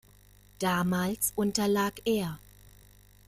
Damals 0.57 1.31
unterlag 1.35 2.01
er. 2.07 2.39